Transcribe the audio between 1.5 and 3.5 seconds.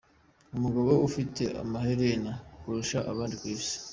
amaherena kurusha abandi ku